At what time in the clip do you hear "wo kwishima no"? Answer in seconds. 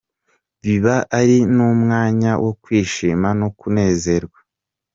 2.43-3.47